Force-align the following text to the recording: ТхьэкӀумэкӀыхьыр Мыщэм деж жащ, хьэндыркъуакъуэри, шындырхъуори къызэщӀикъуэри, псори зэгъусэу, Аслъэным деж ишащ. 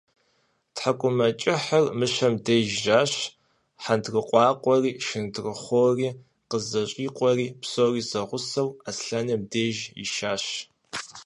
ТхьэкӀумэкӀыхьыр 0.75 1.85
Мыщэм 1.97 2.33
деж 2.45 2.67
жащ, 2.83 3.13
хьэндыркъуакъуэри, 3.83 4.91
шындырхъуори 5.05 6.09
къызэщӀикъуэри, 6.49 7.47
псори 7.61 8.01
зэгъусэу, 8.09 8.69
Аслъэным 8.89 9.41
деж 9.51 9.77
ишащ. 10.03 10.43